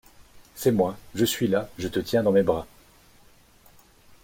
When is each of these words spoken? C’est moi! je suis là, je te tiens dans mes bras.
C’est 0.55 0.71
moi! 0.71 0.97
je 1.13 1.25
suis 1.25 1.45
là, 1.45 1.69
je 1.77 1.87
te 1.87 1.99
tiens 1.99 2.23
dans 2.23 2.31
mes 2.31 2.41
bras. 2.41 2.65